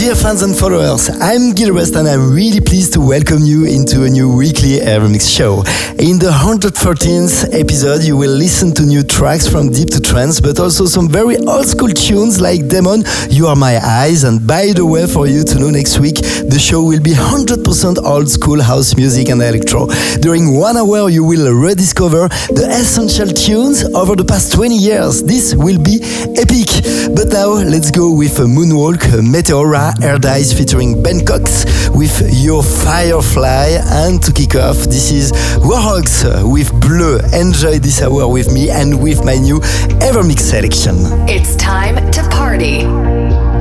[0.00, 4.04] Dear fans and followers, I'm Gil Everest and I'm really pleased to welcome you into
[4.04, 5.58] a new weekly Evermix show.
[6.00, 10.58] In the 114th episode, you will listen to new tracks from deep to trance, but
[10.58, 14.16] also some very old school tunes like Demon, You Are My High.
[14.24, 18.02] And by the way, for you to know next week, the show will be 100%
[18.02, 19.86] old school house music and electro.
[20.22, 25.22] During one hour, you will rediscover the essential tunes over the past 20 years.
[25.22, 26.00] This will be
[26.40, 26.72] epic.
[27.14, 29.68] But now, let's go with a Moonwalk, a Meteor
[30.02, 33.78] Aura Dice featuring Ben Cox with Your Firefly.
[34.04, 37.18] And to kick off, this is Warhogs with Bleu.
[37.32, 39.60] Enjoy this hour with me and with my new
[40.00, 40.96] Evermix selection.
[41.28, 42.82] It's time to party.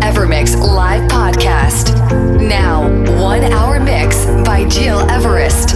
[0.02, 1.96] Evermix live podcast.
[2.40, 2.84] Now,
[3.22, 5.76] one hour mix by Gil Everest.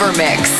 [0.00, 0.40] Evermix.
[0.48, 0.59] It's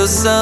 [0.00, 0.39] coração.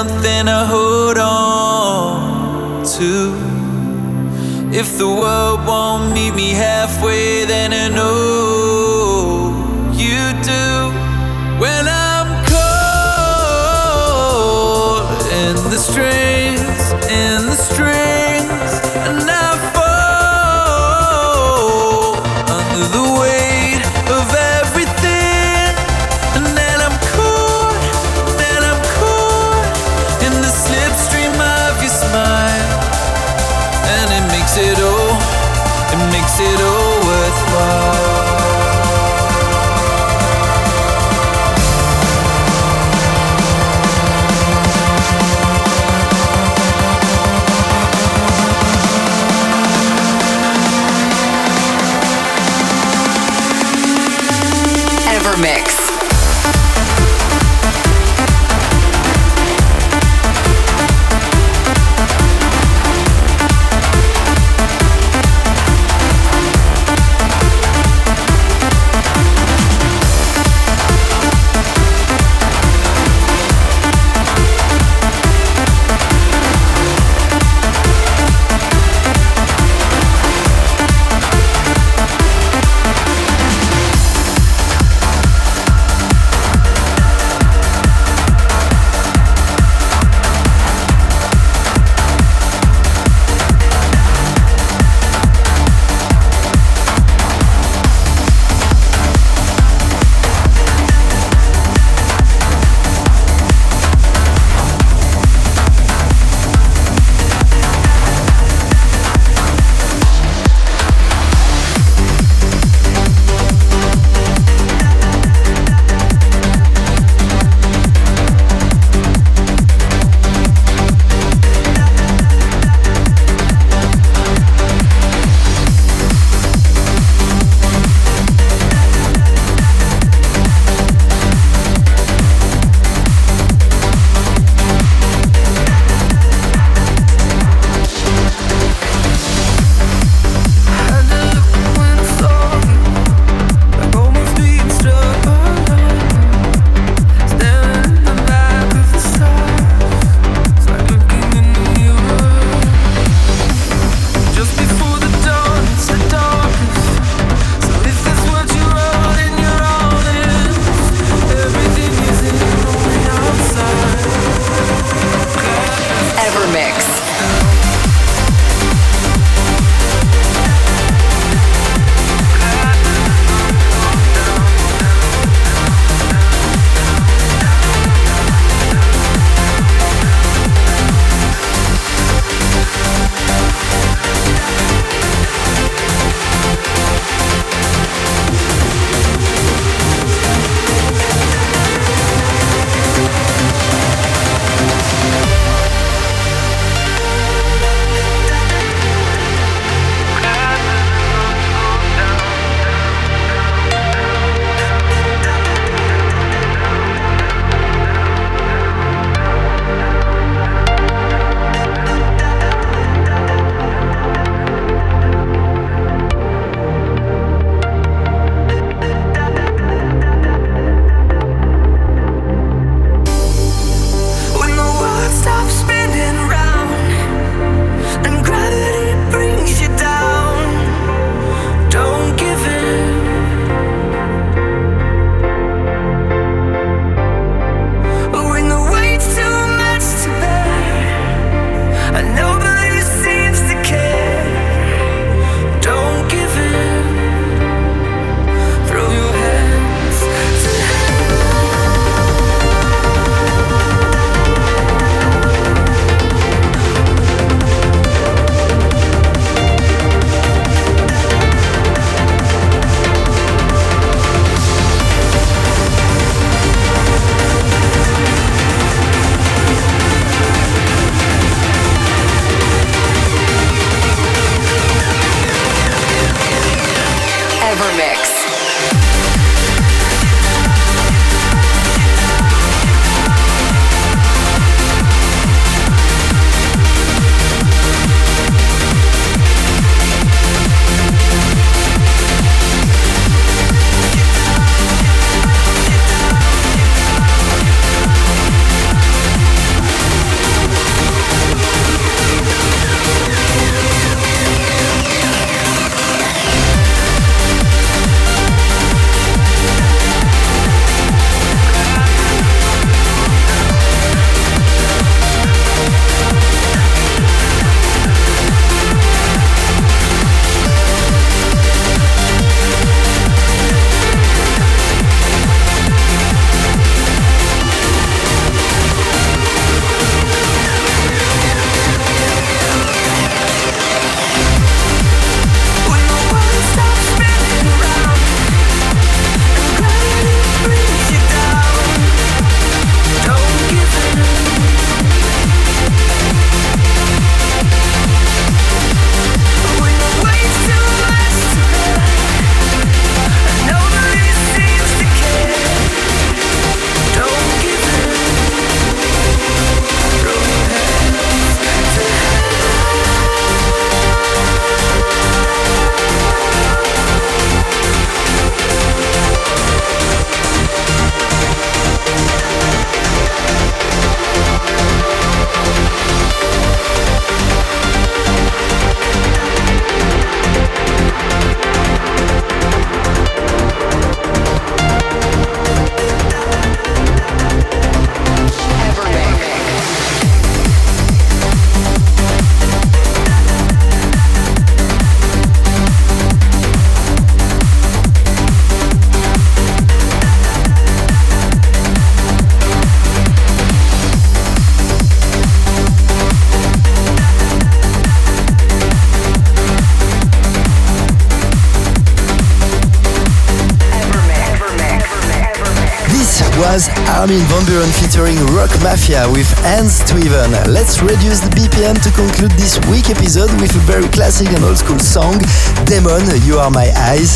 [416.99, 420.35] Armin van Buuren featuring Rock Mafia with Hans to Even.
[420.51, 424.59] Let's reduce the BPM to conclude this week episode with a very classic and old
[424.59, 425.15] school song,
[425.63, 427.07] Demon, You Are My High.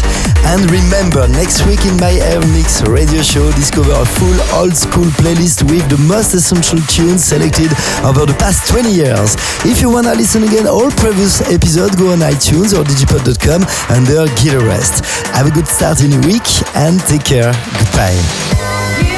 [0.55, 5.11] And remember, next week in my Air Mix radio show, discover a full old school
[5.19, 7.75] playlist with the most essential tunes selected
[8.07, 9.35] over the past 20 years.
[9.67, 14.63] If you wanna listen again all previous episodes, go on iTunes or digipod.com under Gil
[14.63, 15.03] Everest.
[15.35, 16.47] Have a good start in the week
[16.79, 17.51] and take care.
[17.83, 19.12] Goodbye.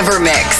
[0.00, 0.59] Evermix.